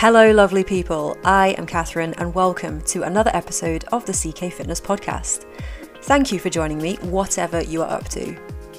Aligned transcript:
Hello, 0.00 0.30
lovely 0.30 0.62
people. 0.62 1.16
I 1.24 1.54
am 1.56 1.64
Catherine, 1.64 2.12
and 2.18 2.34
welcome 2.34 2.82
to 2.82 3.04
another 3.04 3.30
episode 3.32 3.84
of 3.92 4.04
the 4.04 4.12
CK 4.12 4.52
Fitness 4.52 4.78
Podcast. 4.78 5.46
Thank 6.02 6.30
you 6.30 6.38
for 6.38 6.50
joining 6.50 6.76
me, 6.76 6.96
whatever 6.96 7.62
you 7.62 7.80
are 7.80 7.90
up 7.90 8.06
to. 8.10 8.36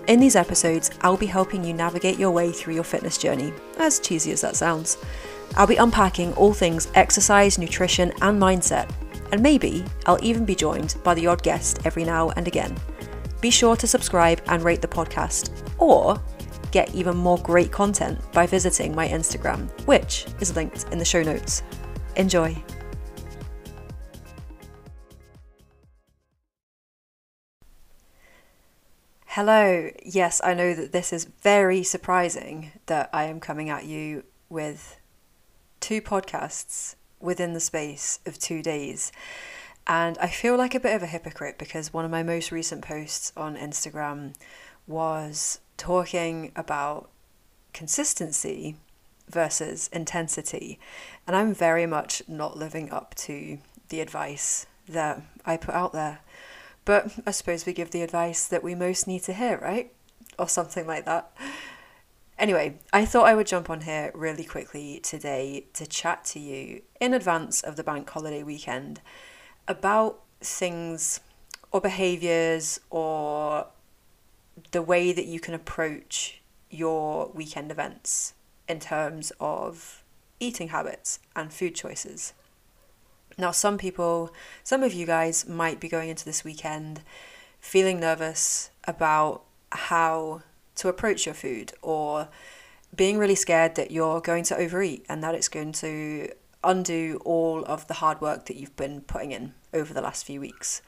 In 0.07 0.19
these 0.19 0.35
episodes, 0.35 0.91
I'll 1.01 1.17
be 1.17 1.25
helping 1.25 1.63
you 1.63 1.73
navigate 1.73 2.19
your 2.19 2.29
way 2.29 2.51
through 2.51 2.75
your 2.75 2.83
fitness 2.83 3.17
journey, 3.17 3.51
as 3.79 3.99
cheesy 3.99 4.31
as 4.31 4.41
that 4.41 4.55
sounds. 4.55 4.99
I'll 5.55 5.65
be 5.65 5.77
unpacking 5.77 6.33
all 6.35 6.53
things 6.53 6.87
exercise, 6.93 7.57
nutrition, 7.57 8.13
and 8.21 8.39
mindset, 8.39 8.87
and 9.31 9.41
maybe 9.41 9.83
I'll 10.05 10.23
even 10.23 10.45
be 10.45 10.53
joined 10.53 10.97
by 11.03 11.15
the 11.15 11.25
odd 11.25 11.41
guest 11.41 11.79
every 11.83 12.03
now 12.03 12.29
and 12.29 12.47
again. 12.47 12.77
Be 13.41 13.49
sure 13.49 13.75
to 13.77 13.87
subscribe 13.87 14.39
and 14.49 14.61
rate 14.61 14.83
the 14.83 14.87
podcast, 14.87 15.49
or 15.79 16.21
get 16.71 16.93
even 16.93 17.15
more 17.15 17.37
great 17.39 17.71
content 17.71 18.19
by 18.33 18.45
visiting 18.45 18.95
my 18.95 19.07
Instagram, 19.07 19.69
which 19.87 20.25
is 20.39 20.55
linked 20.55 20.85
in 20.91 20.97
the 20.97 21.05
show 21.05 21.23
notes. 21.23 21.63
Enjoy. 22.15 22.55
Hello. 29.27 29.91
Yes, 30.03 30.41
I 30.43 30.55
know 30.55 30.73
that 30.73 30.91
this 30.91 31.13
is 31.13 31.25
very 31.25 31.83
surprising 31.83 32.71
that 32.87 33.09
I 33.13 33.25
am 33.25 33.39
coming 33.39 33.69
at 33.69 33.85
you 33.85 34.23
with 34.49 34.99
two 35.79 36.01
podcasts 36.01 36.95
within 37.19 37.53
the 37.53 37.59
space 37.59 38.19
of 38.25 38.39
two 38.39 38.63
days. 38.63 39.11
And 39.85 40.17
I 40.17 40.27
feel 40.27 40.57
like 40.57 40.73
a 40.73 40.79
bit 40.79 40.95
of 40.95 41.03
a 41.03 41.07
hypocrite 41.07 41.57
because 41.59 41.93
one 41.93 42.03
of 42.03 42.09
my 42.09 42.23
most 42.23 42.51
recent 42.51 42.81
posts 42.81 43.31
on 43.37 43.55
Instagram 43.55 44.33
was 44.87 45.59
talking 45.77 46.51
about 46.55 47.09
consistency 47.73 48.75
versus 49.29 49.89
intensity. 49.93 50.79
And 51.25 51.35
I'm 51.35 51.53
very 51.53 51.85
much 51.85 52.21
not 52.27 52.57
living 52.57 52.91
up 52.91 53.15
to 53.15 53.59
the 53.89 54.01
advice 54.01 54.65
that 54.87 55.21
I 55.45 55.57
put 55.57 55.75
out 55.75 55.93
there. 55.93 56.19
But 56.85 57.11
I 57.25 57.31
suppose 57.31 57.65
we 57.65 57.73
give 57.73 57.91
the 57.91 58.01
advice 58.01 58.47
that 58.47 58.63
we 58.63 58.73
most 58.73 59.07
need 59.07 59.23
to 59.23 59.33
hear, 59.33 59.57
right? 59.57 59.93
Or 60.39 60.47
something 60.47 60.87
like 60.87 61.05
that. 61.05 61.31
Anyway, 62.39 62.77
I 62.93 63.03
thought 63.03 63.27
I 63.27 63.33
would 63.33 63.47
jump 63.47 63.69
on 63.69 63.81
here 63.81 64.11
really 64.13 64.43
quickly 64.43 64.99
today 65.03 65.65
to 65.73 65.87
chat 65.87 66.23
to 66.25 66.39
you 66.39 66.81
in 67.01 67.13
advance 67.13 67.61
of 67.61 67.75
the 67.75 67.83
bank 67.83 68.09
holiday 68.09 68.43
weekend 68.43 69.01
about 69.67 70.19
things 70.39 71.19
or 71.71 71.81
behaviors 71.81 72.79
or 72.89 73.65
the 74.71 74.81
way 74.81 75.11
that 75.11 75.25
you 75.25 75.39
can 75.39 75.53
approach 75.53 76.41
your 76.69 77.31
weekend 77.33 77.71
events 77.71 78.33
in 78.67 78.79
terms 78.79 79.31
of 79.39 80.03
eating 80.39 80.69
habits 80.69 81.19
and 81.35 81.51
food 81.51 81.75
choices. 81.75 82.33
Now, 83.37 83.51
some 83.51 83.77
people, 83.77 84.33
some 84.63 84.83
of 84.83 84.93
you 84.93 85.05
guys 85.05 85.47
might 85.47 85.79
be 85.79 85.87
going 85.87 86.09
into 86.09 86.25
this 86.25 86.43
weekend 86.43 87.01
feeling 87.59 87.99
nervous 87.99 88.71
about 88.85 89.43
how 89.71 90.41
to 90.75 90.87
approach 90.87 91.25
your 91.25 91.35
food 91.35 91.73
or 91.81 92.29
being 92.95 93.17
really 93.17 93.35
scared 93.35 93.75
that 93.75 93.91
you're 93.91 94.21
going 94.21 94.43
to 94.45 94.57
overeat 94.57 95.05
and 95.09 95.23
that 95.23 95.35
it's 95.35 95.49
going 95.49 95.71
to 95.73 96.29
undo 96.63 97.19
all 97.25 97.63
of 97.65 97.87
the 97.87 97.95
hard 97.95 98.21
work 98.21 98.45
that 98.45 98.57
you've 98.57 98.75
been 98.75 99.01
putting 99.01 99.31
in 99.31 99.53
over 99.73 99.93
the 99.93 100.01
last 100.01 100.25
few 100.25 100.39
weeks. 100.39 100.81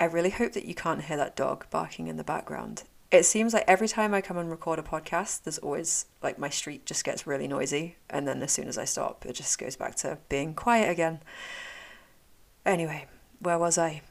I 0.00 0.04
really 0.04 0.30
hope 0.30 0.52
that 0.52 0.64
you 0.64 0.74
can't 0.74 1.04
hear 1.04 1.16
that 1.16 1.36
dog 1.36 1.66
barking 1.70 2.06
in 2.06 2.16
the 2.16 2.24
background. 2.24 2.84
It 3.10 3.24
seems 3.24 3.54
like 3.54 3.64
every 3.66 3.88
time 3.88 4.12
I 4.12 4.20
come 4.20 4.36
and 4.36 4.50
record 4.50 4.78
a 4.78 4.82
podcast, 4.82 5.42
there's 5.42 5.58
always 5.58 6.06
like 6.22 6.38
my 6.38 6.50
street 6.50 6.84
just 6.84 7.04
gets 7.04 7.26
really 7.26 7.48
noisy, 7.48 7.96
and 8.10 8.28
then 8.28 8.42
as 8.42 8.52
soon 8.52 8.68
as 8.68 8.76
I 8.76 8.84
stop, 8.84 9.24
it 9.26 9.32
just 9.32 9.58
goes 9.58 9.76
back 9.76 9.94
to 9.96 10.18
being 10.28 10.54
quiet 10.54 10.90
again. 10.90 11.20
Anyway, 12.66 13.06
where 13.40 13.58
was 13.58 13.78
I? 13.78 14.02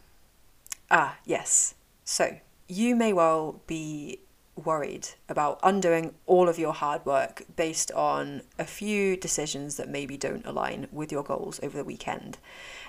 Ah, 0.89 1.17
yes. 1.25 1.75
So, 2.03 2.37
you 2.67 2.95
may 2.95 3.13
well 3.13 3.61
be 3.67 4.19
worried 4.55 5.09
about 5.29 5.59
undoing 5.61 6.15
all 6.25 6.49
of 6.49 6.57
your 6.57 6.73
hard 6.73 7.05
work 7.05 7.43
based 7.55 7.91
on 7.91 8.41
a 8.57 8.65
few 8.65 9.15
decisions 9.15 9.77
that 9.77 9.87
maybe 9.87 10.17
don't 10.17 10.45
align 10.45 10.87
with 10.91 11.11
your 11.11 11.23
goals 11.23 11.59
over 11.61 11.77
the 11.77 11.83
weekend. 11.83 12.39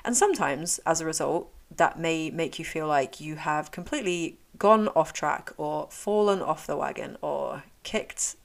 And 0.04 0.16
sometimes, 0.16 0.78
as 0.86 1.00
a 1.00 1.06
result, 1.06 1.52
that 1.76 1.98
may 1.98 2.30
make 2.30 2.58
you 2.58 2.64
feel 2.64 2.86
like 2.86 3.20
you 3.20 3.36
have 3.36 3.70
completely 3.70 4.38
gone 4.58 4.88
off 4.88 5.12
track 5.12 5.52
or 5.56 5.88
fallen 5.90 6.40
off 6.42 6.66
the 6.66 6.76
wagon 6.76 7.16
or 7.20 7.64
kicked 7.82 8.36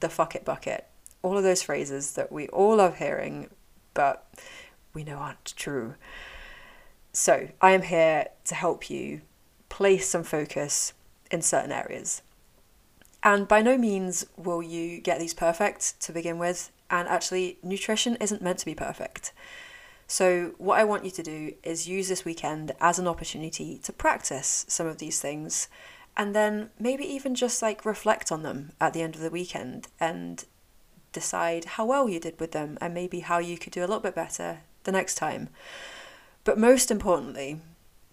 the 0.00 0.08
fuck 0.08 0.34
it 0.34 0.44
bucket. 0.44 0.86
All 1.22 1.36
of 1.36 1.42
those 1.42 1.62
phrases 1.62 2.12
that 2.14 2.30
we 2.30 2.48
all 2.48 2.76
love 2.76 2.98
hearing, 2.98 3.50
but 3.94 4.32
we 4.94 5.02
know 5.02 5.16
aren't 5.16 5.54
true. 5.56 5.94
So, 7.12 7.48
I 7.60 7.72
am 7.72 7.82
here 7.82 8.26
to 8.44 8.54
help 8.54 8.88
you 8.90 9.22
place 9.68 10.08
some 10.08 10.22
focus 10.22 10.92
in 11.30 11.42
certain 11.42 11.72
areas. 11.72 12.22
And 13.22 13.48
by 13.48 13.62
no 13.62 13.76
means 13.76 14.26
will 14.36 14.62
you 14.62 15.00
get 15.00 15.18
these 15.18 15.34
perfect 15.34 16.00
to 16.02 16.12
begin 16.12 16.38
with. 16.38 16.70
And 16.90 17.08
actually, 17.08 17.58
nutrition 17.62 18.16
isn't 18.16 18.42
meant 18.42 18.58
to 18.60 18.66
be 18.66 18.74
perfect. 18.74 19.32
So, 20.10 20.54
what 20.56 20.78
I 20.78 20.84
want 20.84 21.04
you 21.04 21.10
to 21.10 21.22
do 21.22 21.52
is 21.62 21.86
use 21.86 22.08
this 22.08 22.24
weekend 22.24 22.72
as 22.80 22.98
an 22.98 23.06
opportunity 23.06 23.78
to 23.82 23.92
practice 23.92 24.64
some 24.66 24.86
of 24.86 24.96
these 24.96 25.20
things 25.20 25.68
and 26.16 26.34
then 26.34 26.70
maybe 26.80 27.04
even 27.04 27.34
just 27.34 27.60
like 27.60 27.84
reflect 27.84 28.32
on 28.32 28.42
them 28.42 28.72
at 28.80 28.94
the 28.94 29.02
end 29.02 29.14
of 29.14 29.20
the 29.20 29.30
weekend 29.30 29.88
and 30.00 30.46
decide 31.12 31.66
how 31.76 31.84
well 31.84 32.08
you 32.08 32.18
did 32.18 32.40
with 32.40 32.52
them 32.52 32.78
and 32.80 32.94
maybe 32.94 33.20
how 33.20 33.36
you 33.38 33.58
could 33.58 33.72
do 33.72 33.80
a 33.80 33.86
little 33.86 34.00
bit 34.00 34.14
better 34.14 34.60
the 34.84 34.92
next 34.92 35.16
time. 35.16 35.50
But 36.42 36.58
most 36.58 36.90
importantly, 36.90 37.60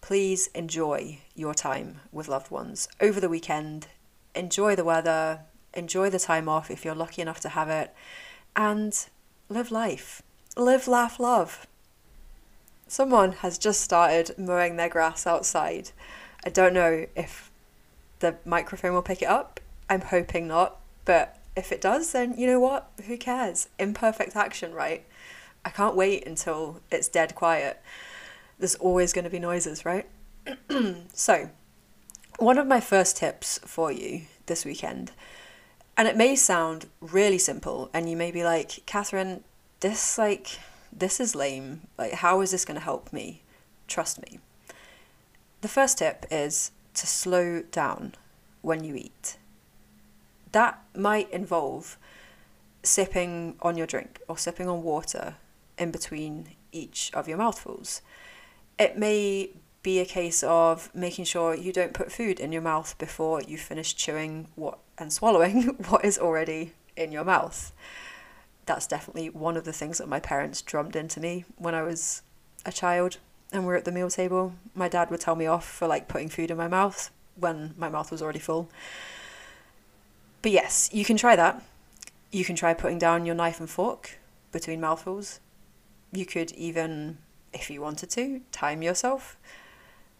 please 0.01 0.47
enjoy 0.47 1.19
your 1.33 1.53
time 1.53 2.01
with 2.11 2.27
loved 2.27 2.51
ones 2.51 2.89
over 2.99 3.21
the 3.21 3.29
weekend. 3.29 3.87
Enjoy 4.35 4.75
the 4.75 4.83
weather, 4.83 5.39
enjoy 5.73 6.09
the 6.09 6.19
time 6.19 6.49
off 6.49 6.69
if 6.69 6.83
you're 6.83 6.93
lucky 6.93 7.21
enough 7.21 7.39
to 7.39 7.49
have 7.49 7.69
it, 7.69 7.93
and 8.53 9.07
live 9.47 9.71
life. 9.71 10.21
Live, 10.57 10.89
laugh, 10.89 11.19
love. 11.19 11.65
Someone 12.87 13.33
has 13.33 13.57
just 13.57 13.81
started 13.81 14.35
mowing 14.37 14.75
their 14.75 14.89
grass 14.89 15.25
outside. 15.25 15.91
I 16.45 16.49
don't 16.49 16.73
know 16.73 17.07
if 17.15 17.51
the 18.19 18.35
microphone 18.45 18.93
will 18.93 19.01
pick 19.01 19.21
it 19.21 19.27
up. 19.27 19.59
I'm 19.89 20.01
hoping 20.01 20.47
not, 20.47 20.77
but 21.03 21.37
if 21.55 21.71
it 21.71 21.81
does, 21.81 22.11
then 22.11 22.37
you 22.37 22.47
know 22.47 22.59
what? 22.59 22.91
Who 23.07 23.17
cares? 23.17 23.69
Imperfect 23.79 24.35
action, 24.35 24.73
right? 24.73 25.05
I 25.63 25.69
can't 25.69 25.95
wait 25.95 26.27
until 26.27 26.81
it's 26.91 27.07
dead 27.07 27.33
quiet. 27.33 27.81
There's 28.59 28.75
always 28.75 29.13
going 29.13 29.25
to 29.25 29.31
be 29.31 29.39
noises, 29.39 29.83
right? 29.83 30.07
so, 31.13 31.49
one 32.37 32.57
of 32.57 32.67
my 32.67 32.79
first 32.79 33.17
tips 33.17 33.59
for 33.65 33.91
you 33.91 34.23
this 34.45 34.63
weekend, 34.63 35.11
and 35.97 36.07
it 36.07 36.15
may 36.15 36.35
sound 36.35 36.87
really 37.01 37.39
simple, 37.39 37.89
and 37.93 38.09
you 38.09 38.15
may 38.15 38.31
be 38.31 38.43
like, 38.43 38.85
Catherine, 38.85 39.43
this 39.79 40.17
like 40.17 40.59
this 40.97 41.19
is 41.19 41.35
lame. 41.35 41.81
Like, 41.97 42.13
how 42.13 42.41
is 42.41 42.51
this 42.51 42.65
going 42.65 42.75
to 42.75 42.83
help 42.83 43.11
me? 43.11 43.41
Trust 43.87 44.21
me. 44.21 44.39
The 45.61 45.67
first 45.67 45.97
tip 45.99 46.25
is 46.31 46.71
to 46.95 47.07
slow 47.07 47.61
down 47.71 48.15
when 48.61 48.83
you 48.83 48.95
eat. 48.95 49.37
That 50.51 50.81
might 50.95 51.29
involve 51.31 51.97
sipping 52.83 53.55
on 53.61 53.77
your 53.77 53.87
drink 53.87 54.21
or 54.27 54.37
sipping 54.37 54.69
on 54.69 54.83
water 54.83 55.35
in 55.77 55.91
between 55.91 56.49
each 56.71 57.11
of 57.13 57.27
your 57.27 57.37
mouthfuls. 57.37 58.01
It 58.79 58.97
may 58.97 59.51
be 59.83 59.99
a 59.99 60.05
case 60.05 60.43
of 60.43 60.93
making 60.95 61.25
sure 61.25 61.53
you 61.53 61.71
don't 61.71 61.93
put 61.93 62.11
food 62.11 62.39
in 62.39 62.51
your 62.51 62.61
mouth 62.61 62.97
before 62.97 63.41
you 63.41 63.57
finish 63.57 63.93
chewing 63.95 64.47
what 64.55 64.79
and 64.97 65.11
swallowing 65.11 65.63
what 65.89 66.03
is 66.03 66.17
already 66.17 66.73
in 66.95 67.11
your 67.11 67.23
mouth 67.23 67.71
that's 68.65 68.87
definitely 68.87 69.29
one 69.29 69.57
of 69.57 69.63
the 69.63 69.73
things 69.73 69.97
that 69.97 70.07
my 70.07 70.19
parents 70.19 70.61
drummed 70.61 70.95
into 70.95 71.19
me 71.19 71.45
when 71.57 71.75
I 71.75 71.83
was 71.83 72.21
a 72.65 72.71
child 72.71 73.17
and 73.51 73.63
we 73.63 73.67
we're 73.67 73.75
at 73.75 73.85
the 73.85 73.91
meal 73.91 74.09
table. 74.09 74.53
My 74.73 74.87
dad 74.87 75.09
would 75.11 75.19
tell 75.19 75.35
me 75.35 75.45
off 75.45 75.65
for 75.67 75.87
like 75.87 76.07
putting 76.07 76.29
food 76.29 76.51
in 76.51 76.57
my 76.57 76.67
mouth 76.67 77.11
when 77.35 77.73
my 77.77 77.89
mouth 77.89 78.11
was 78.11 78.21
already 78.21 78.39
full. 78.39 78.69
But 80.41 80.51
yes, 80.51 80.89
you 80.91 81.05
can 81.05 81.17
try 81.17 81.35
that. 81.35 81.63
You 82.31 82.43
can 82.43 82.55
try 82.55 82.73
putting 82.73 82.99
down 82.99 83.25
your 83.25 83.35
knife 83.35 83.59
and 83.59 83.69
fork 83.69 84.17
between 84.51 84.81
mouthfuls. 84.81 85.39
You 86.11 86.25
could 86.25 86.51
even, 86.53 87.17
if 87.53 87.69
you 87.69 87.81
wanted 87.81 88.09
to, 88.11 88.41
time 88.51 88.81
yourself. 88.81 89.37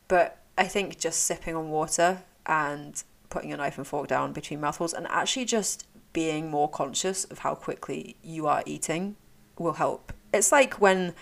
But 0.08 0.38
I 0.58 0.66
think 0.66 1.00
just 1.00 1.24
sipping 1.24 1.56
on 1.56 1.70
water 1.70 2.24
and 2.46 3.04
putting 3.30 3.50
your 3.50 3.58
knife 3.58 3.78
and 3.78 3.86
fork 3.86 4.08
down 4.08 4.34
between 4.34 4.62
mouthfuls 4.62 4.94
and 4.94 5.08
actually 5.08 5.46
just 5.46 5.86
being 6.16 6.50
more 6.50 6.70
conscious 6.70 7.26
of 7.26 7.40
how 7.40 7.54
quickly 7.54 8.16
you 8.24 8.48
are 8.48 8.64
eating 8.66 9.18
will 9.60 9.74
help. 9.74 10.14
It's 10.34 10.50
like 10.50 10.76
when, 10.76 11.14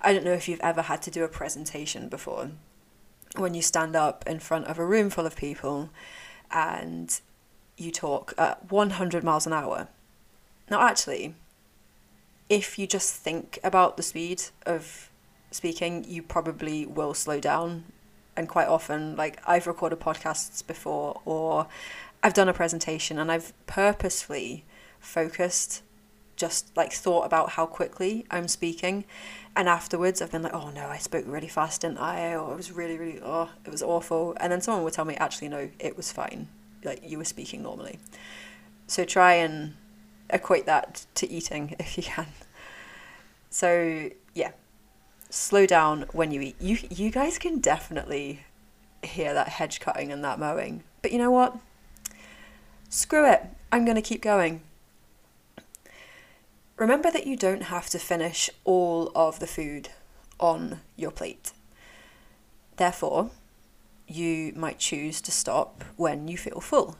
I 0.00 0.12
don't 0.12 0.24
know 0.24 0.32
if 0.32 0.48
you've 0.48 0.60
ever 0.60 0.82
had 0.82 1.02
to 1.02 1.10
do 1.10 1.24
a 1.24 1.28
presentation 1.28 2.08
before, 2.08 2.52
when 3.34 3.54
you 3.54 3.60
stand 3.60 3.96
up 3.96 4.22
in 4.24 4.38
front 4.38 4.68
of 4.68 4.78
a 4.78 4.86
room 4.86 5.10
full 5.10 5.26
of 5.26 5.34
people 5.34 5.90
and 6.52 7.20
you 7.76 7.90
talk 7.90 8.34
at 8.38 8.70
100 8.70 9.24
miles 9.24 9.48
an 9.48 9.52
hour. 9.52 9.88
Now, 10.70 10.80
actually, 10.80 11.34
if 12.48 12.78
you 12.78 12.86
just 12.86 13.16
think 13.16 13.58
about 13.64 13.96
the 13.96 14.04
speed 14.04 14.44
of 14.64 15.10
speaking, 15.50 16.04
you 16.06 16.22
probably 16.22 16.86
will 16.86 17.14
slow 17.14 17.40
down. 17.40 17.86
And 18.36 18.48
quite 18.48 18.68
often, 18.68 19.16
like 19.16 19.40
I've 19.44 19.66
recorded 19.66 19.98
podcasts 19.98 20.64
before, 20.64 21.20
or 21.24 21.66
I've 22.22 22.34
done 22.34 22.48
a 22.48 22.52
presentation 22.52 23.18
and 23.18 23.30
I've 23.30 23.52
purposefully 23.66 24.64
focused, 24.98 25.82
just 26.36 26.76
like 26.76 26.92
thought 26.92 27.24
about 27.24 27.50
how 27.50 27.66
quickly 27.66 28.26
I'm 28.30 28.48
speaking. 28.48 29.04
And 29.54 29.68
afterwards, 29.68 30.20
I've 30.20 30.32
been 30.32 30.42
like, 30.42 30.54
oh 30.54 30.70
no, 30.70 30.86
I 30.88 30.98
spoke 30.98 31.24
really 31.26 31.48
fast, 31.48 31.80
didn't 31.80 31.98
I? 31.98 32.34
Or 32.34 32.52
it 32.52 32.56
was 32.56 32.72
really, 32.72 32.98
really, 32.98 33.20
oh, 33.22 33.50
it 33.64 33.70
was 33.70 33.82
awful. 33.82 34.36
And 34.38 34.52
then 34.52 34.60
someone 34.60 34.84
would 34.84 34.92
tell 34.92 35.04
me, 35.04 35.14
actually, 35.16 35.48
no, 35.48 35.70
it 35.78 35.96
was 35.96 36.12
fine. 36.12 36.48
Like 36.84 37.08
you 37.08 37.18
were 37.18 37.24
speaking 37.24 37.62
normally. 37.62 37.98
So 38.86 39.04
try 39.04 39.34
and 39.34 39.74
equate 40.30 40.66
that 40.66 41.06
to 41.14 41.30
eating 41.30 41.74
if 41.78 41.96
you 41.96 42.02
can. 42.02 42.26
So 43.50 44.10
yeah, 44.34 44.52
slow 45.30 45.66
down 45.66 46.06
when 46.12 46.30
you 46.30 46.40
eat. 46.40 46.56
You 46.60 46.78
you 46.90 47.10
guys 47.10 47.38
can 47.38 47.58
definitely 47.58 48.44
hear 49.02 49.32
that 49.34 49.48
hedge 49.48 49.80
cutting 49.80 50.12
and 50.12 50.22
that 50.24 50.38
mowing. 50.38 50.82
But 51.02 51.12
you 51.12 51.18
know 51.18 51.30
what? 51.30 51.56
Screw 52.88 53.30
it. 53.30 53.44
I'm 53.72 53.84
going 53.84 53.96
to 53.96 54.02
keep 54.02 54.22
going. 54.22 54.62
Remember 56.76 57.10
that 57.10 57.26
you 57.26 57.36
don't 57.36 57.64
have 57.64 57.88
to 57.90 57.98
finish 57.98 58.50
all 58.64 59.10
of 59.14 59.40
the 59.40 59.46
food 59.46 59.88
on 60.38 60.80
your 60.96 61.10
plate. 61.10 61.52
Therefore, 62.76 63.30
you 64.06 64.52
might 64.54 64.78
choose 64.78 65.20
to 65.22 65.32
stop 65.32 65.84
when 65.96 66.28
you 66.28 66.36
feel 66.36 66.60
full. 66.60 66.96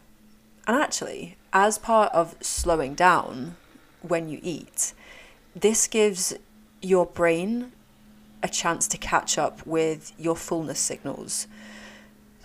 And 0.67 0.77
actually, 0.77 1.37
as 1.53 1.79
part 1.79 2.12
of 2.12 2.35
slowing 2.41 2.94
down 2.94 3.56
when 4.03 4.29
you 4.29 4.41
eat, 4.43 4.94
this 5.55 5.87
gives 5.87 6.35
your 6.82 7.06
brain 7.06 7.73
a 8.43 8.49
chance 8.49 8.89
to 8.89 8.99
catch 8.99 9.39
up 9.39 9.67
with 9.67 10.12
your 10.19 10.37
fullness 10.37 10.81
signals. 10.81 11.47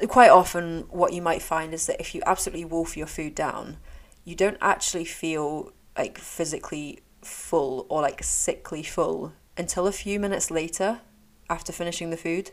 Quite 0.07 0.31
often, 0.31 0.85
what 0.89 1.13
you 1.13 1.21
might 1.21 1.41
find 1.41 1.73
is 1.73 1.85
that 1.85 1.99
if 1.99 2.15
you 2.15 2.21
absolutely 2.25 2.65
wolf 2.65 2.97
your 2.97 3.07
food 3.07 3.35
down, 3.35 3.77
you 4.23 4.35
don't 4.35 4.57
actually 4.61 5.05
feel 5.05 5.73
like 5.97 6.17
physically 6.17 7.01
full 7.21 7.85
or 7.89 8.01
like 8.01 8.23
sickly 8.23 8.81
full 8.81 9.33
until 9.57 9.85
a 9.85 9.91
few 9.91 10.19
minutes 10.19 10.49
later 10.49 11.01
after 11.49 11.71
finishing 11.71 12.09
the 12.09 12.17
food. 12.17 12.51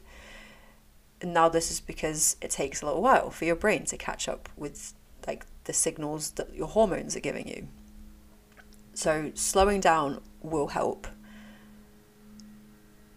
And 1.20 1.32
now, 1.32 1.48
this 1.48 1.70
is 1.70 1.80
because 1.80 2.36
it 2.40 2.50
takes 2.50 2.82
a 2.82 2.86
little 2.86 3.02
while 3.02 3.30
for 3.30 3.44
your 3.44 3.56
brain 3.56 3.84
to 3.86 3.96
catch 3.96 4.28
up 4.28 4.48
with 4.56 4.92
like 5.26 5.46
the 5.64 5.72
signals 5.72 6.30
that 6.32 6.54
your 6.54 6.68
hormones 6.68 7.16
are 7.16 7.20
giving 7.20 7.48
you. 7.48 7.68
So, 8.94 9.32
slowing 9.34 9.80
down 9.80 10.20
will 10.42 10.68
help. 10.68 11.06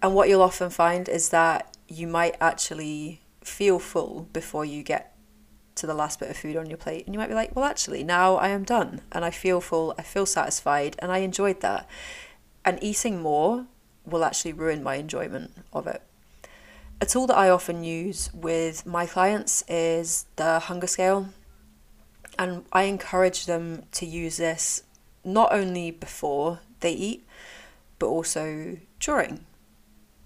And 0.01 0.15
what 0.15 0.29
you'll 0.29 0.41
often 0.41 0.69
find 0.69 1.07
is 1.09 1.29
that 1.29 1.75
you 1.87 2.07
might 2.07 2.35
actually 2.39 3.21
feel 3.43 3.79
full 3.79 4.27
before 4.33 4.65
you 4.65 4.83
get 4.83 5.15
to 5.75 5.87
the 5.87 5.93
last 5.93 6.19
bit 6.19 6.29
of 6.29 6.37
food 6.37 6.55
on 6.55 6.69
your 6.69 6.77
plate. 6.77 7.05
And 7.05 7.15
you 7.15 7.19
might 7.19 7.29
be 7.29 7.33
like, 7.33 7.55
well, 7.55 7.65
actually, 7.65 8.03
now 8.03 8.35
I 8.35 8.49
am 8.49 8.63
done 8.63 9.01
and 9.11 9.25
I 9.25 9.31
feel 9.31 9.61
full, 9.61 9.95
I 9.97 10.03
feel 10.03 10.25
satisfied, 10.25 10.95
and 10.99 11.11
I 11.11 11.19
enjoyed 11.19 11.61
that. 11.61 11.87
And 12.63 12.77
eating 12.83 13.21
more 13.21 13.65
will 14.05 14.23
actually 14.23 14.53
ruin 14.53 14.83
my 14.83 14.95
enjoyment 14.95 15.51
of 15.73 15.87
it. 15.87 16.01
A 16.99 17.05
tool 17.05 17.25
that 17.27 17.37
I 17.37 17.49
often 17.49 17.83
use 17.83 18.31
with 18.33 18.85
my 18.85 19.07
clients 19.07 19.63
is 19.67 20.25
the 20.35 20.59
hunger 20.59 20.87
scale. 20.87 21.29
And 22.37 22.63
I 22.71 22.83
encourage 22.83 23.45
them 23.45 23.83
to 23.93 24.05
use 24.05 24.37
this 24.37 24.83
not 25.23 25.51
only 25.51 25.91
before 25.91 26.59
they 26.79 26.91
eat, 26.91 27.25
but 27.97 28.07
also 28.07 28.77
during. 28.99 29.45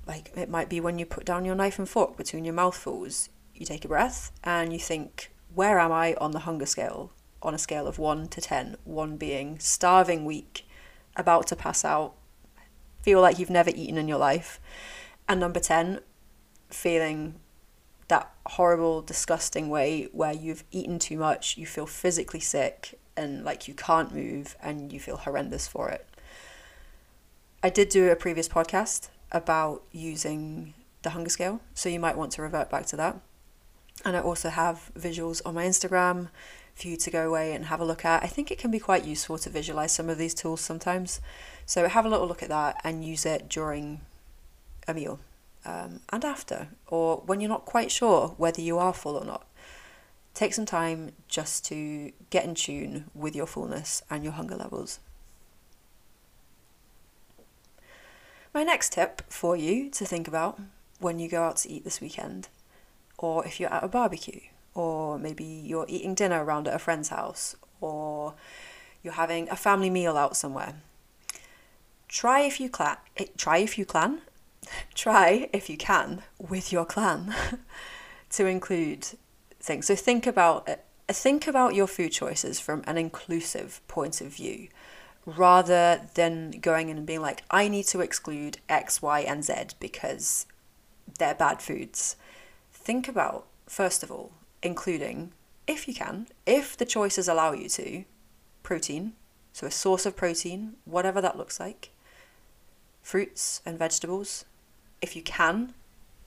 Like 0.07 0.31
it 0.35 0.49
might 0.49 0.69
be 0.69 0.79
when 0.79 0.99
you 0.99 1.05
put 1.05 1.25
down 1.25 1.45
your 1.45 1.55
knife 1.55 1.79
and 1.79 1.89
fork 1.89 2.15
between 2.17 2.45
your 2.45 2.53
mouthfuls, 2.53 3.29
you 3.53 3.65
take 3.65 3.85
a 3.85 3.87
breath 3.87 4.31
and 4.43 4.71
you 4.71 4.79
think, 4.79 5.31
where 5.53 5.79
am 5.79 5.91
I 5.91 6.13
on 6.15 6.31
the 6.31 6.39
hunger 6.39 6.65
scale? 6.65 7.11
On 7.41 7.53
a 7.53 7.59
scale 7.59 7.87
of 7.87 7.99
1 7.99 8.27
to 8.27 8.41
10, 8.41 8.77
1 8.83 9.17
being 9.17 9.59
starving 9.59 10.25
weak, 10.25 10.67
about 11.15 11.47
to 11.47 11.55
pass 11.55 11.85
out, 11.85 12.13
feel 13.01 13.21
like 13.21 13.39
you've 13.39 13.49
never 13.49 13.69
eaten 13.69 13.97
in 13.97 14.07
your 14.07 14.17
life. 14.17 14.59
And 15.27 15.39
number 15.39 15.59
10, 15.59 15.99
feeling 16.69 17.35
that 18.07 18.31
horrible, 18.45 19.01
disgusting 19.01 19.69
way 19.69 20.09
where 20.11 20.33
you've 20.33 20.63
eaten 20.71 20.99
too 20.99 21.17
much, 21.17 21.57
you 21.57 21.65
feel 21.65 21.87
physically 21.87 22.39
sick, 22.39 22.99
and 23.17 23.43
like 23.43 23.67
you 23.67 23.73
can't 23.73 24.13
move, 24.13 24.55
and 24.61 24.91
you 24.91 24.99
feel 24.99 25.17
horrendous 25.17 25.67
for 25.67 25.89
it. 25.89 26.07
I 27.63 27.69
did 27.69 27.89
do 27.89 28.11
a 28.11 28.15
previous 28.15 28.47
podcast 28.47 29.09
about 29.31 29.83
using 29.92 30.74
the 31.01 31.12
hunger 31.12 31.30
scale, 31.30 31.62
so 31.74 31.89
you 31.89 32.00
might 32.00 32.18
want 32.18 32.31
to 32.33 32.42
revert 32.42 32.69
back 32.69 32.86
to 32.88 32.95
that. 32.98 33.19
And 34.04 34.16
I 34.16 34.22
also 34.22 34.50
have 34.50 34.92
visuals 34.98 35.42
on 35.45 35.56
my 35.56 35.66
Instagram 35.66 36.30
for 36.75 36.88
you 36.88 36.98
to 36.98 37.10
go 37.10 37.27
away 37.27 37.54
and 37.54 37.66
have 37.66 37.80
a 37.80 37.86
look 37.86 38.04
at. 38.04 38.24
I 38.24 38.27
think 38.27 38.51
it 38.51 38.57
can 38.57 38.69
be 38.69 38.80
quite 38.80 39.06
useful 39.06 39.38
to 39.38 39.50
visualize 39.50 39.94
some 39.94 40.10
of 40.10 40.18
these 40.18 40.33
tools 40.33 40.62
sometimes. 40.62 41.22
So 41.66 41.88
have 41.88 42.06
a 42.06 42.10
little 42.10 42.27
look 42.27 42.44
at 42.44 42.50
that 42.50 42.81
and 42.83 43.06
use 43.06 43.25
it 43.25 43.48
during 43.48 44.01
a 44.88 44.94
meal 44.94 45.19
um, 45.66 46.01
and 46.12 46.24
after, 46.24 46.68
or 46.88 47.24
when 47.25 47.42
you're 47.42 47.50
not 47.50 47.66
quite 47.66 47.92
sure 47.92 48.36
whether 48.38 48.62
you 48.62 48.77
are 48.77 48.94
full 48.94 49.16
or 49.16 49.25
not. 49.25 49.48
Take 50.33 50.54
some 50.54 50.66
time 50.66 51.13
just 51.30 51.66
to 51.66 52.12
get 52.30 52.44
in 52.44 52.56
tune 52.56 53.06
with 53.16 53.36
your 53.36 53.48
fullness 53.48 54.04
and 54.10 54.24
your 54.24 54.33
hunger 54.33 54.56
levels. 54.56 55.00
My 58.55 58.63
next 58.63 58.93
tip 58.93 59.21
for 59.27 59.57
you 59.57 59.89
to 59.89 60.05
think 60.05 60.29
about 60.29 60.57
when 60.99 61.19
you 61.19 61.27
go 61.27 61.43
out 61.43 61.57
to 61.57 61.69
eat 61.69 61.83
this 61.83 61.99
weekend, 61.99 62.47
or 63.17 63.45
if 63.45 63.59
you're 63.59 63.73
at 63.73 63.83
a 63.83 63.89
barbecue, 63.89 64.39
or 64.73 65.19
maybe 65.19 65.43
you're 65.43 65.85
eating 65.89 66.15
dinner 66.15 66.41
around 66.41 66.69
at 66.69 66.73
a 66.73 66.79
friend's 66.79 67.09
house, 67.09 67.57
or 67.81 68.33
you're 69.03 69.11
having 69.11 69.49
a 69.49 69.57
family 69.57 69.89
meal 69.89 70.15
out 70.15 70.37
somewhere. 70.37 70.75
Try 72.07 72.43
if 72.43 72.61
you 72.61 72.69
clan, 72.69 72.95
eh, 73.17 73.25
try 73.35 73.57
if 73.57 73.77
you 73.77 73.83
clan 73.83 74.21
try, 74.95 75.49
if 75.51 75.69
you 75.69 75.75
can, 75.75 76.23
with 76.39 76.71
your 76.71 76.85
clan 76.85 77.35
to 78.29 78.45
include 78.45 79.05
things. 79.59 79.87
So 79.87 79.95
think 79.95 80.25
about. 80.25 80.69
Eh, 80.69 80.77
think 81.09 81.45
about 81.45 81.75
your 81.75 81.87
food 81.87 82.13
choices 82.13 82.61
from 82.61 82.85
an 82.87 82.97
inclusive 82.97 83.81
point 83.89 84.21
of 84.21 84.27
view 84.27 84.69
rather 85.25 86.01
than 86.13 86.51
going 86.51 86.89
in 86.89 86.98
and 86.98 87.06
being 87.06 87.22
like, 87.22 87.44
I 87.50 87.68
need 87.68 87.86
to 87.88 88.01
exclude 88.01 88.60
X, 88.70 89.01
Y, 89.01 89.22
and 89.22 89.44
Z 89.44 89.53
because 89.79 90.46
they're 91.17 91.36
bad 91.36 91.62
foods. 91.62 92.15
Think 92.72 93.08
about, 93.08 93.46
first 93.65 94.03
of 94.03 94.12
all, 94.12 94.32
including, 94.62 95.32
if 95.67 95.88
you 95.88 95.94
can, 95.94 96.27
if 96.46 96.77
the 96.77 96.86
choices 96.86 97.27
allow 97.27 97.53
you 97.53 97.67
to, 97.70 98.03
protein, 98.62 99.13
so 99.53 99.65
a 99.65 99.72
source 99.72 100.05
of 100.05 100.15
protein, 100.15 100.74
whatever 100.86 101.22
that 101.22 101.38
looks 101.38 101.60
like, 101.60 101.89
fruits 103.01 103.62
and 103.65 103.79
vegetables, 103.79 104.46
if 105.01 105.15
you 105.15 105.22
can, 105.22 105.74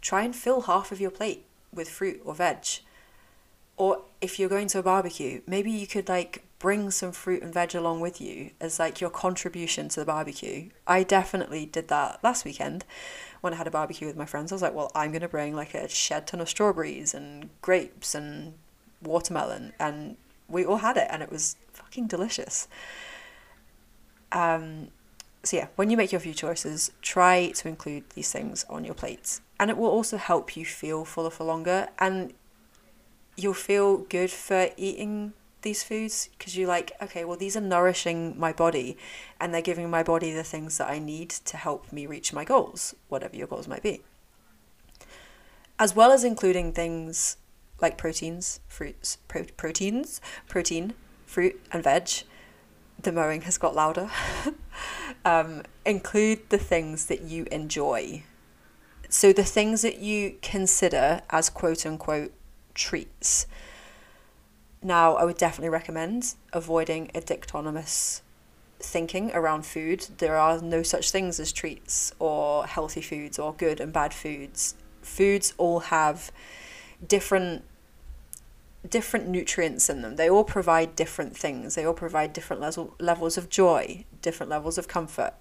try 0.00 0.22
and 0.22 0.34
fill 0.34 0.62
half 0.62 0.90
of 0.90 1.00
your 1.00 1.10
plate 1.10 1.44
with 1.72 1.88
fruit 1.88 2.20
or 2.24 2.34
veg. 2.34 2.64
Or 3.76 4.02
if 4.20 4.38
you're 4.38 4.48
going 4.48 4.68
to 4.68 4.80
a 4.80 4.82
barbecue, 4.82 5.42
maybe 5.46 5.70
you 5.70 5.86
could 5.86 6.08
like 6.08 6.44
bring 6.58 6.90
some 6.90 7.12
fruit 7.12 7.42
and 7.42 7.54
veg 7.54 7.74
along 7.74 8.00
with 8.00 8.20
you 8.20 8.50
as 8.60 8.78
like 8.78 9.00
your 9.00 9.10
contribution 9.10 9.88
to 9.88 10.00
the 10.00 10.06
barbecue. 10.06 10.70
I 10.86 11.02
definitely 11.02 11.66
did 11.66 11.88
that 11.88 12.22
last 12.22 12.44
weekend 12.44 12.84
when 13.40 13.52
I 13.52 13.56
had 13.56 13.66
a 13.66 13.70
barbecue 13.70 14.06
with 14.06 14.16
my 14.16 14.26
friends. 14.26 14.50
I 14.50 14.56
was 14.56 14.62
like, 14.62 14.74
well, 14.74 14.90
I'm 14.94 15.12
going 15.12 15.22
to 15.22 15.28
bring 15.28 15.54
like 15.54 15.74
a 15.74 15.88
shed 15.88 16.26
ton 16.26 16.40
of 16.40 16.48
strawberries 16.48 17.14
and 17.14 17.50
grapes 17.62 18.14
and 18.14 18.54
watermelon 19.02 19.72
and 19.78 20.16
we 20.48 20.64
all 20.64 20.78
had 20.78 20.96
it 20.96 21.06
and 21.10 21.22
it 21.22 21.30
was 21.30 21.56
fucking 21.72 22.08
delicious. 22.08 22.66
Um 24.32 24.88
so, 25.44 25.56
yeah, 25.56 25.68
when 25.76 25.88
you 25.88 25.96
make 25.96 26.10
your 26.10 26.20
food 26.20 26.36
choices, 26.36 26.90
try 27.00 27.50
to 27.50 27.68
include 27.68 28.10
these 28.10 28.30
things 28.32 28.66
on 28.68 28.84
your 28.84 28.94
plates. 28.94 29.40
And 29.58 29.70
it 29.70 29.76
will 29.76 29.88
also 29.88 30.16
help 30.16 30.56
you 30.56 30.64
feel 30.64 31.04
fuller 31.04 31.30
for 31.30 31.44
longer. 31.44 31.88
And 31.98 32.34
you'll 33.36 33.54
feel 33.54 33.98
good 33.98 34.30
for 34.30 34.68
eating 34.76 35.32
these 35.62 35.82
foods 35.82 36.28
because 36.38 36.56
you're 36.56 36.68
like, 36.68 36.92
okay, 37.02 37.24
well, 37.24 37.36
these 37.36 37.56
are 37.56 37.60
nourishing 37.60 38.38
my 38.38 38.52
body 38.52 38.96
and 39.40 39.52
they're 39.52 39.62
giving 39.62 39.90
my 39.90 40.02
body 40.02 40.32
the 40.32 40.44
things 40.44 40.78
that 40.78 40.88
I 40.88 40.98
need 40.98 41.30
to 41.30 41.56
help 41.56 41.92
me 41.92 42.06
reach 42.06 42.32
my 42.32 42.44
goals, 42.44 42.94
whatever 43.08 43.36
your 43.36 43.46
goals 43.46 43.68
might 43.68 43.82
be. 43.82 44.02
As 45.78 45.94
well 45.94 46.10
as 46.12 46.24
including 46.24 46.72
things 46.72 47.36
like 47.80 47.96
proteins, 47.96 48.60
fruits, 48.66 49.18
pro- 49.28 49.44
proteins, 49.56 50.20
protein, 50.48 50.94
fruit, 51.26 51.60
and 51.72 51.82
veg 51.84 52.08
the 53.02 53.12
mowing 53.12 53.42
has 53.42 53.58
got 53.58 53.74
louder. 53.74 54.10
um, 55.24 55.62
include 55.84 56.50
the 56.50 56.58
things 56.58 57.06
that 57.06 57.22
you 57.22 57.46
enjoy. 57.50 58.22
So, 59.08 59.32
the 59.32 59.44
things 59.44 59.82
that 59.82 59.98
you 59.98 60.36
consider 60.42 61.22
as 61.30 61.48
quote 61.48 61.86
unquote 61.86 62.32
treats. 62.74 63.46
Now, 64.82 65.16
I 65.16 65.24
would 65.24 65.36
definitely 65.36 65.70
recommend 65.70 66.34
avoiding 66.52 67.10
a 67.14 67.20
dichotomous 67.20 68.20
thinking 68.80 69.32
around 69.32 69.66
food. 69.66 70.06
There 70.18 70.36
are 70.36 70.60
no 70.60 70.82
such 70.82 71.10
things 71.10 71.40
as 71.40 71.52
treats 71.52 72.12
or 72.18 72.66
healthy 72.66 73.00
foods 73.00 73.38
or 73.38 73.52
good 73.52 73.80
and 73.80 73.92
bad 73.92 74.14
foods. 74.14 74.76
Foods 75.02 75.52
all 75.58 75.80
have 75.80 76.30
different 77.06 77.64
different 78.88 79.28
nutrients 79.28 79.90
in 79.90 80.02
them. 80.02 80.16
They 80.16 80.30
all 80.30 80.44
provide 80.44 80.94
different 80.94 81.36
things. 81.36 81.74
They 81.74 81.84
all 81.84 81.94
provide 81.94 82.32
different 82.32 82.62
level, 82.62 82.94
levels 83.00 83.36
of 83.36 83.48
joy, 83.48 84.04
different 84.22 84.50
levels 84.50 84.78
of 84.78 84.86
comfort. 84.86 85.34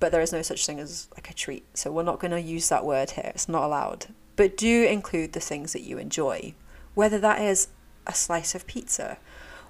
But 0.00 0.12
there 0.12 0.20
is 0.20 0.32
no 0.32 0.42
such 0.42 0.66
thing 0.66 0.80
as 0.80 1.08
like 1.14 1.30
a 1.30 1.34
treat. 1.34 1.64
So 1.74 1.92
we're 1.92 2.02
not 2.02 2.18
going 2.18 2.32
to 2.32 2.40
use 2.40 2.68
that 2.68 2.84
word 2.84 3.12
here. 3.12 3.30
It's 3.34 3.48
not 3.48 3.62
allowed. 3.62 4.06
But 4.34 4.56
do 4.56 4.84
include 4.84 5.32
the 5.32 5.40
things 5.40 5.72
that 5.72 5.82
you 5.82 5.96
enjoy, 5.96 6.54
whether 6.94 7.18
that 7.20 7.40
is 7.40 7.68
a 8.06 8.14
slice 8.14 8.54
of 8.54 8.66
pizza 8.66 9.18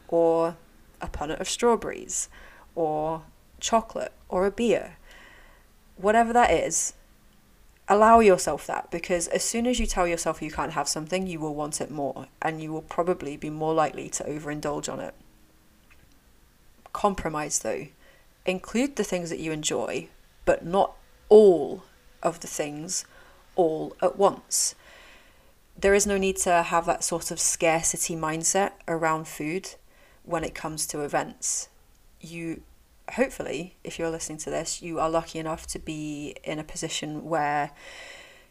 or 0.08 0.56
a 1.00 1.08
punnet 1.08 1.40
of 1.40 1.48
strawberries 1.48 2.28
or 2.74 3.22
chocolate 3.60 4.12
or 4.28 4.46
a 4.46 4.50
beer. 4.50 4.96
Whatever 5.96 6.32
that 6.32 6.50
is, 6.50 6.94
allow 7.88 8.20
yourself 8.20 8.66
that 8.66 8.90
because 8.90 9.28
as 9.28 9.44
soon 9.44 9.66
as 9.66 9.78
you 9.78 9.86
tell 9.86 10.06
yourself 10.06 10.42
you 10.42 10.50
can't 10.50 10.72
have 10.72 10.88
something, 10.88 11.26
you 11.26 11.40
will 11.40 11.54
want 11.54 11.80
it 11.80 11.90
more 11.90 12.26
and 12.42 12.62
you 12.62 12.72
will 12.72 12.82
probably 12.82 13.36
be 13.36 13.50
more 13.50 13.74
likely 13.74 14.08
to 14.10 14.24
overindulge 14.24 14.92
on 14.92 15.00
it. 15.00 15.14
Compromise 16.92 17.60
though. 17.60 17.86
Include 18.44 18.96
the 18.96 19.04
things 19.04 19.30
that 19.30 19.40
you 19.40 19.50
enjoy, 19.50 20.08
but 20.44 20.64
not 20.64 20.94
all 21.28 21.82
of 22.22 22.40
the 22.40 22.46
things 22.46 23.04
all 23.56 23.96
at 24.00 24.16
once. 24.16 24.74
There 25.78 25.94
is 25.94 26.06
no 26.06 26.16
need 26.16 26.36
to 26.38 26.62
have 26.62 26.86
that 26.86 27.04
sort 27.04 27.30
of 27.30 27.38
scarcity 27.38 28.16
mindset 28.16 28.72
around 28.88 29.28
food 29.28 29.74
when 30.24 30.42
it 30.42 30.54
comes 30.54 30.86
to 30.88 31.02
events. 31.02 31.68
You 32.20 32.62
hopefully, 33.12 33.76
if 33.84 33.98
you're 33.98 34.10
listening 34.10 34.38
to 34.38 34.50
this, 34.50 34.82
you 34.82 34.98
are 34.98 35.10
lucky 35.10 35.38
enough 35.38 35.66
to 35.68 35.78
be 35.78 36.34
in 36.44 36.58
a 36.58 36.64
position 36.64 37.28
where 37.28 37.70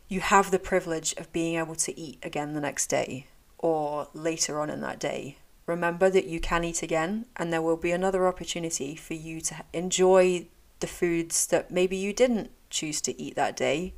you 0.08 0.20
have 0.20 0.52
the 0.52 0.60
privilege 0.60 1.14
of 1.18 1.34
being 1.34 1.56
able 1.56 1.76
to 1.76 2.00
eat 2.00 2.20
again 2.22 2.54
the 2.54 2.62
next 2.62 2.88
day 2.88 3.26
or 3.58 4.08
later 4.14 4.60
on 4.62 4.70
in 4.70 4.82
that 4.82 5.00
day. 5.00 5.38
Remember 5.66 6.12
that 6.12 6.28
you 6.28 6.40
can 6.40 6.64
eat 6.64 6.84
again, 6.84 7.26
and 7.36 7.52
there 7.52 7.62
will 7.62 7.78
be 7.78 7.92
another 7.92 8.28
opportunity 8.28 8.96
for 8.96 9.16
you 9.16 9.42
to 9.42 9.64
enjoy 9.74 10.46
the 10.80 10.88
foods 10.88 11.48
that 11.48 11.72
maybe 11.72 11.98
you 11.98 12.14
didn't 12.14 12.52
choose 12.70 13.02
to 13.02 13.20
eat 13.20 13.36
that 13.36 13.58
day 13.58 13.96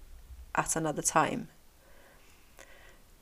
at 0.56 0.78
another 0.78 1.02
time. 1.02 1.50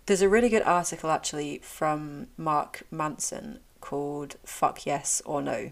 There's 0.08 0.22
a 0.22 0.30
really 0.30 0.50
good 0.50 0.62
article 0.62 1.10
actually 1.10 1.60
from 1.64 2.28
Mark 2.38 2.84
Manson 2.92 3.60
called 3.82 4.36
Fuck 4.46 4.86
Yes 4.86 5.20
or 5.26 5.42
No. 5.42 5.72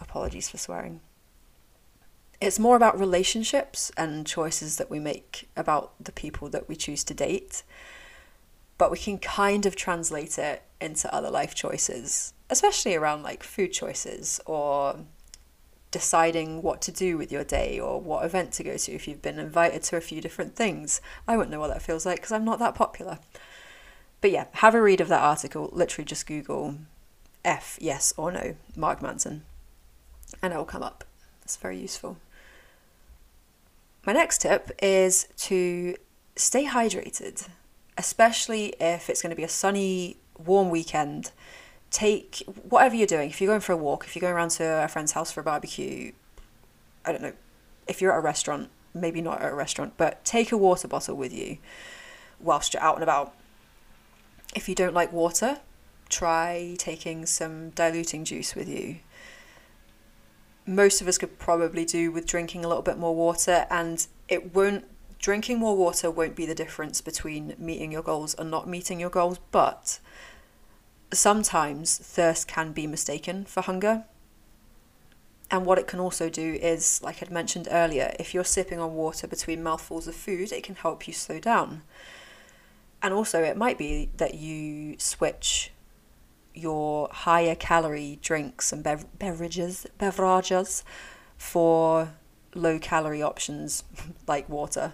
Apologies 0.00 0.48
for 0.48 0.58
swearing. 0.58 1.00
It's 2.40 2.58
more 2.58 2.74
about 2.74 2.98
relationships 2.98 3.92
and 3.96 4.26
choices 4.26 4.76
that 4.78 4.90
we 4.90 4.98
make 4.98 5.48
about 5.56 5.92
the 6.00 6.10
people 6.10 6.48
that 6.48 6.68
we 6.68 6.74
choose 6.74 7.04
to 7.04 7.14
date, 7.14 7.62
but 8.76 8.90
we 8.90 8.98
can 8.98 9.18
kind 9.18 9.66
of 9.66 9.76
translate 9.76 10.36
it 10.36 10.64
into 10.80 11.14
other 11.14 11.30
life 11.30 11.54
choices, 11.54 12.34
especially 12.50 12.96
around 12.96 13.22
like 13.22 13.44
food 13.44 13.72
choices 13.72 14.40
or 14.46 14.96
deciding 15.92 16.62
what 16.62 16.82
to 16.82 16.90
do 16.90 17.16
with 17.16 17.30
your 17.30 17.44
day 17.44 17.78
or 17.78 18.00
what 18.00 18.24
event 18.24 18.52
to 18.54 18.64
go 18.64 18.76
to 18.76 18.92
if 18.92 19.06
you've 19.06 19.22
been 19.22 19.38
invited 19.38 19.84
to 19.84 19.96
a 19.96 20.00
few 20.00 20.20
different 20.20 20.56
things. 20.56 21.00
I 21.28 21.36
won't 21.36 21.50
know 21.50 21.60
what 21.60 21.68
that 21.68 21.82
feels 21.82 22.04
like 22.04 22.16
because 22.16 22.32
I'm 22.32 22.44
not 22.44 22.58
that 22.58 22.74
popular. 22.74 23.20
But 24.20 24.32
yeah, 24.32 24.46
have 24.54 24.74
a 24.74 24.82
read 24.82 25.00
of 25.00 25.08
that 25.08 25.22
article. 25.22 25.70
Literally 25.72 26.06
just 26.06 26.26
Google 26.26 26.76
F 27.44 27.78
yes 27.80 28.12
or 28.16 28.32
no, 28.32 28.56
Mark 28.74 29.00
Manson 29.00 29.42
and 30.42 30.52
it 30.52 30.56
will 30.56 30.64
come 30.64 30.82
up. 30.82 31.04
It's 31.42 31.56
very 31.56 31.78
useful. 31.78 32.16
My 34.04 34.12
next 34.12 34.40
tip 34.40 34.70
is 34.82 35.28
to 35.38 35.96
stay 36.34 36.66
hydrated, 36.66 37.48
especially 37.96 38.74
if 38.80 39.08
it's 39.08 39.22
going 39.22 39.30
to 39.30 39.36
be 39.36 39.44
a 39.44 39.48
sunny, 39.48 40.16
warm 40.44 40.70
weekend. 40.70 41.30
Take 41.92 42.42
whatever 42.68 42.96
you're 42.96 43.06
doing. 43.06 43.30
If 43.30 43.40
you're 43.40 43.48
going 43.48 43.60
for 43.60 43.72
a 43.72 43.76
walk, 43.76 44.04
if 44.04 44.16
you're 44.16 44.20
going 44.20 44.34
around 44.34 44.48
to 44.50 44.84
a 44.84 44.88
friend's 44.88 45.12
house 45.12 45.30
for 45.30 45.40
a 45.40 45.44
barbecue, 45.44 46.12
I 47.04 47.12
don't 47.12 47.22
know. 47.22 47.34
If 47.86 48.00
you're 48.00 48.12
at 48.12 48.18
a 48.18 48.22
restaurant, 48.22 48.70
maybe 48.92 49.20
not 49.20 49.40
at 49.40 49.52
a 49.52 49.54
restaurant, 49.54 49.94
but 49.96 50.24
take 50.24 50.50
a 50.50 50.56
water 50.56 50.88
bottle 50.88 51.16
with 51.16 51.32
you 51.32 51.58
whilst 52.40 52.74
you're 52.74 52.82
out 52.82 52.94
and 52.94 53.04
about. 53.04 53.34
If 54.56 54.68
you 54.68 54.74
don't 54.74 54.94
like 54.94 55.12
water, 55.12 55.60
try 56.08 56.74
taking 56.78 57.24
some 57.26 57.70
diluting 57.70 58.24
juice 58.24 58.56
with 58.56 58.68
you 58.68 58.98
most 60.66 61.00
of 61.00 61.08
us 61.08 61.18
could 61.18 61.38
probably 61.38 61.84
do 61.84 62.12
with 62.12 62.26
drinking 62.26 62.64
a 62.64 62.68
little 62.68 62.82
bit 62.82 62.98
more 62.98 63.14
water 63.14 63.66
and 63.70 64.06
it 64.28 64.54
won't 64.54 64.84
drinking 65.18 65.58
more 65.58 65.76
water 65.76 66.10
won't 66.10 66.34
be 66.34 66.46
the 66.46 66.54
difference 66.54 67.00
between 67.00 67.54
meeting 67.58 67.92
your 67.92 68.02
goals 68.02 68.34
and 68.34 68.50
not 68.50 68.68
meeting 68.68 68.98
your 68.98 69.10
goals 69.10 69.38
but 69.50 69.98
sometimes 71.12 71.98
thirst 71.98 72.48
can 72.48 72.72
be 72.72 72.86
mistaken 72.86 73.44
for 73.44 73.62
hunger 73.62 74.04
and 75.50 75.66
what 75.66 75.78
it 75.78 75.86
can 75.86 76.00
also 76.00 76.30
do 76.30 76.54
is 76.54 77.00
like 77.02 77.22
i'd 77.22 77.30
mentioned 77.30 77.68
earlier 77.70 78.14
if 78.18 78.32
you're 78.32 78.44
sipping 78.44 78.78
on 78.78 78.94
water 78.94 79.26
between 79.26 79.62
mouthfuls 79.62 80.08
of 80.08 80.14
food 80.14 80.50
it 80.52 80.62
can 80.62 80.74
help 80.74 81.06
you 81.06 81.12
slow 81.12 81.38
down 81.38 81.82
and 83.02 83.12
also 83.12 83.42
it 83.42 83.56
might 83.56 83.76
be 83.76 84.08
that 84.16 84.34
you 84.34 84.96
switch 84.98 85.70
your 86.54 87.08
higher 87.10 87.54
calorie 87.54 88.18
drinks 88.22 88.72
and 88.72 88.82
bev- 88.82 89.06
beverages 89.18 89.86
beverages 89.98 90.84
for 91.36 92.12
low 92.54 92.78
calorie 92.78 93.22
options 93.22 93.84
like 94.26 94.48
water. 94.48 94.92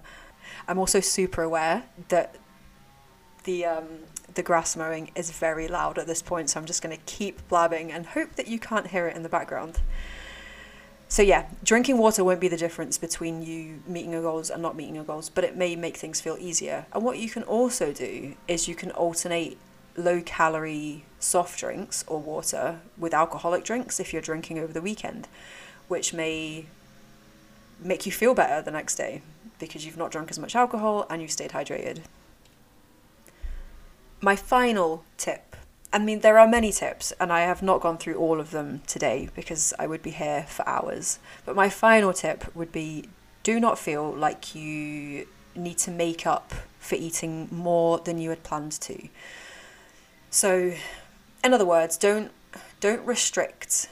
I'm 0.66 0.78
also 0.78 1.00
super 1.00 1.42
aware 1.42 1.84
that 2.08 2.36
the 3.44 3.64
um, 3.64 3.88
the 4.34 4.42
grass 4.42 4.76
mowing 4.76 5.10
is 5.14 5.30
very 5.30 5.68
loud 5.68 5.98
at 5.98 6.06
this 6.06 6.22
point, 6.22 6.50
so 6.50 6.60
I'm 6.60 6.66
just 6.66 6.82
going 6.82 6.96
to 6.96 7.02
keep 7.06 7.46
blabbing 7.48 7.90
and 7.90 8.06
hope 8.06 8.36
that 8.36 8.48
you 8.48 8.58
can't 8.58 8.88
hear 8.88 9.08
it 9.08 9.16
in 9.16 9.22
the 9.22 9.28
background. 9.28 9.80
So 11.10 11.22
yeah, 11.22 11.46
drinking 11.64 11.96
water 11.96 12.22
won't 12.22 12.40
be 12.40 12.48
the 12.48 12.56
difference 12.56 12.98
between 12.98 13.42
you 13.42 13.82
meeting 13.86 14.12
your 14.12 14.20
goals 14.20 14.50
and 14.50 14.60
not 14.60 14.76
meeting 14.76 14.94
your 14.94 15.04
goals, 15.04 15.30
but 15.30 15.42
it 15.42 15.56
may 15.56 15.74
make 15.74 15.96
things 15.96 16.20
feel 16.20 16.36
easier. 16.38 16.86
And 16.92 17.02
what 17.02 17.18
you 17.18 17.30
can 17.30 17.42
also 17.44 17.92
do 17.92 18.34
is 18.46 18.68
you 18.68 18.74
can 18.74 18.90
alternate 18.90 19.56
low 19.96 20.20
calorie 20.20 21.04
soft 21.18 21.58
drinks 21.58 22.04
or 22.06 22.20
water 22.20 22.80
with 22.98 23.14
alcoholic 23.14 23.64
drinks 23.64 23.98
if 23.98 24.12
you're 24.12 24.22
drinking 24.22 24.58
over 24.58 24.72
the 24.72 24.82
weekend, 24.82 25.28
which 25.88 26.12
may 26.12 26.66
make 27.80 28.04
you 28.04 28.12
feel 28.12 28.34
better 28.34 28.60
the 28.60 28.70
next 28.70 28.96
day 28.96 29.22
because 29.58 29.86
you've 29.86 29.96
not 29.96 30.10
drunk 30.10 30.30
as 30.30 30.38
much 30.38 30.54
alcohol 30.54 31.06
and 31.08 31.22
you've 31.22 31.32
stayed 31.32 31.52
hydrated. 31.52 32.00
My 34.20 34.36
final 34.36 35.04
tip 35.16 35.48
I 35.90 35.98
mean, 35.98 36.20
there 36.20 36.38
are 36.38 36.46
many 36.46 36.70
tips, 36.70 37.12
and 37.18 37.32
I 37.32 37.40
have 37.40 37.62
not 37.62 37.80
gone 37.80 37.96
through 37.96 38.16
all 38.16 38.40
of 38.40 38.50
them 38.50 38.82
today 38.86 39.30
because 39.34 39.72
I 39.78 39.86
would 39.86 40.02
be 40.02 40.10
here 40.10 40.44
for 40.46 40.68
hours. 40.68 41.18
But 41.46 41.56
my 41.56 41.70
final 41.70 42.12
tip 42.12 42.54
would 42.54 42.70
be 42.70 43.08
do 43.42 43.58
not 43.58 43.78
feel 43.78 44.12
like 44.12 44.54
you 44.54 45.26
need 45.54 45.78
to 45.78 45.90
make 45.90 46.26
up 46.26 46.52
for 46.78 46.96
eating 46.96 47.48
more 47.50 47.98
than 47.98 48.18
you 48.18 48.28
had 48.28 48.42
planned 48.42 48.72
to. 48.72 49.08
So, 50.28 50.74
in 51.42 51.54
other 51.54 51.64
words, 51.64 51.96
don't 51.96 52.32
don't 52.80 53.04
restrict 53.06 53.88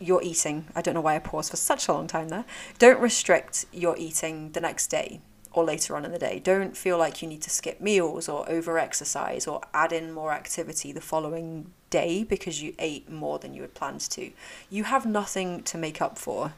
your 0.00 0.22
eating. 0.22 0.66
I 0.74 0.80
don't 0.80 0.94
know 0.94 1.02
why 1.02 1.16
I 1.16 1.18
paused 1.18 1.50
for 1.50 1.58
such 1.58 1.88
a 1.88 1.92
long 1.92 2.06
time 2.06 2.30
there. 2.30 2.46
Don't 2.78 3.00
restrict 3.00 3.66
your 3.70 3.96
eating 3.98 4.52
the 4.52 4.60
next 4.62 4.86
day 4.86 5.20
or 5.54 5.64
later 5.64 5.96
on 5.96 6.04
in 6.04 6.12
the 6.12 6.18
day. 6.18 6.38
Don't 6.38 6.76
feel 6.76 6.98
like 6.98 7.22
you 7.22 7.28
need 7.28 7.40
to 7.42 7.50
skip 7.50 7.80
meals 7.80 8.28
or 8.28 8.48
over 8.50 8.78
exercise 8.78 9.46
or 9.46 9.62
add 9.72 9.92
in 9.92 10.12
more 10.12 10.32
activity 10.32 10.92
the 10.92 11.00
following 11.00 11.70
day 11.90 12.24
because 12.24 12.60
you 12.60 12.74
ate 12.78 13.10
more 13.10 13.38
than 13.38 13.54
you 13.54 13.62
had 13.62 13.72
planned 13.72 14.00
to. 14.00 14.30
You 14.68 14.84
have 14.84 15.06
nothing 15.06 15.62
to 15.62 15.78
make 15.78 16.02
up 16.02 16.18
for. 16.18 16.52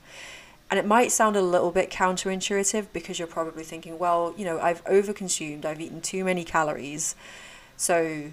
And 0.71 0.81
it 0.81 0.87
might 0.87 1.13
sound 1.13 1.37
a 1.37 1.43
little 1.43 1.71
bit 1.71 1.91
counterintuitive 1.91 2.87
because 2.93 3.19
you're 3.21 3.29
probably 3.29 3.63
thinking, 3.63 3.99
well, 3.99 4.35
you 4.37 4.45
know, 4.45 4.59
I've 4.59 4.85
overconsumed, 4.87 5.65
I've 5.65 5.81
eaten 5.81 6.01
too 6.01 6.25
many 6.25 6.43
calories 6.43 7.15
so 7.77 8.31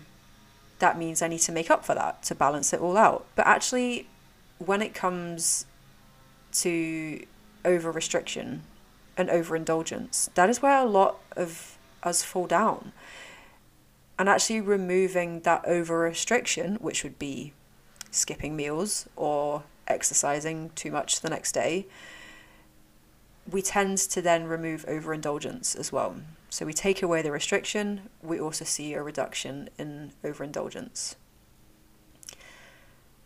that 0.80 0.98
means 0.98 1.22
I 1.22 1.28
need 1.28 1.40
to 1.40 1.52
make 1.52 1.70
up 1.70 1.86
for 1.86 1.96
that 1.96 2.24
to 2.24 2.36
balance 2.36 2.74
it 2.74 2.80
all 2.80 2.98
out. 2.98 3.26
But 3.36 3.46
actually, 3.48 4.08
when 4.60 4.82
it 4.82 4.94
comes 4.94 5.66
to 6.54 7.26
over 7.66 7.92
restriction 7.92 8.64
and 9.18 9.30
overindulgence, 9.30 10.30
that 10.36 10.50
is 10.50 10.62
where 10.62 10.80
a 10.80 10.86
lot 10.86 11.20
of 11.36 11.78
us 12.02 12.24
fall 12.24 12.48
down. 12.48 12.92
And 14.18 14.30
actually, 14.30 14.62
removing 14.62 15.42
that 15.42 15.66
over 15.66 16.00
restriction, 16.00 16.76
which 16.76 17.04
would 17.04 17.18
be 17.18 17.54
skipping 18.12 18.56
meals 18.56 19.08
or 19.16 19.64
exercising 19.88 20.72
too 20.76 20.92
much 20.92 21.22
the 21.22 21.30
next 21.30 21.52
day, 21.52 21.88
we 23.50 23.62
tend 23.62 23.98
to 23.98 24.22
then 24.22 24.46
remove 24.46 24.86
overindulgence 24.88 25.76
as 25.76 25.92
well. 25.92 26.16
So 26.50 26.66
we 26.66 26.74
take 26.74 27.02
away 27.02 27.22
the 27.22 27.32
restriction, 27.32 28.10
we 28.22 28.40
also 28.40 28.64
see 28.64 28.94
a 28.94 29.02
reduction 29.02 29.70
in 29.78 30.12
overindulgence. 30.24 31.16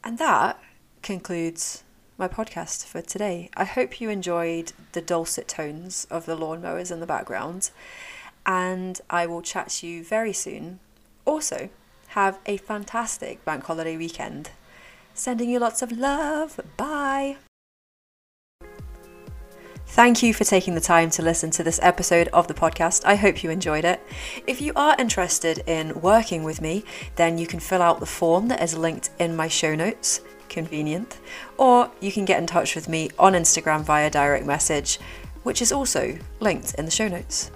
And 0.03 0.17
that 0.17 0.59
concludes 1.01 1.83
my 2.17 2.27
podcast 2.27 2.85
for 2.85 3.01
today. 3.01 3.49
I 3.55 3.63
hope 3.63 4.01
you 4.01 4.09
enjoyed 4.09 4.73
the 4.93 5.01
dulcet 5.01 5.47
tones 5.47 6.07
of 6.09 6.25
the 6.25 6.35
lawnmowers 6.35 6.91
in 6.91 6.99
the 6.99 7.05
background, 7.05 7.69
and 8.45 8.99
I 9.09 9.27
will 9.27 9.41
chat 9.41 9.69
to 9.69 9.87
you 9.87 10.03
very 10.03 10.33
soon. 10.33 10.79
Also, 11.25 11.69
have 12.09 12.39
a 12.45 12.57
fantastic 12.57 13.45
bank 13.45 13.65
holiday 13.65 13.97
weekend. 13.97 14.49
Sending 15.13 15.49
you 15.49 15.59
lots 15.59 15.81
of 15.81 15.91
love. 15.91 16.59
Bye. 16.75 17.37
Thank 19.89 20.21
you 20.21 20.33
for 20.33 20.43
taking 20.43 20.75
the 20.75 20.81
time 20.81 21.09
to 21.11 21.21
listen 21.21 21.49
to 21.51 21.63
this 21.63 21.79
episode 21.81 22.27
of 22.29 22.47
the 22.47 22.53
podcast. 22.53 23.05
I 23.05 23.15
hope 23.15 23.43
you 23.43 23.49
enjoyed 23.49 23.85
it. 23.85 24.01
If 24.45 24.59
you 24.59 24.73
are 24.75 24.95
interested 24.99 25.59
in 25.65 26.01
working 26.01 26.43
with 26.43 26.61
me, 26.61 26.83
then 27.15 27.37
you 27.37 27.47
can 27.47 27.59
fill 27.59 27.81
out 27.81 27.99
the 27.99 28.05
form 28.05 28.47
that 28.49 28.61
is 28.61 28.77
linked 28.77 29.11
in 29.17 29.35
my 29.35 29.47
show 29.47 29.75
notes. 29.75 30.21
Convenient. 30.49 31.17
Or 31.57 31.91
you 31.99 32.11
can 32.11 32.25
get 32.25 32.39
in 32.39 32.47
touch 32.47 32.75
with 32.75 32.87
me 32.87 33.09
on 33.17 33.33
Instagram 33.33 33.83
via 33.83 34.09
direct 34.09 34.45
message, 34.45 34.99
which 35.43 35.61
is 35.61 35.71
also 35.71 36.17
linked 36.39 36.73
in 36.75 36.85
the 36.85 36.91
show 36.91 37.07
notes. 37.07 37.51